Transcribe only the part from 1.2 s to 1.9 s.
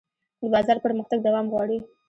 دوام غواړي.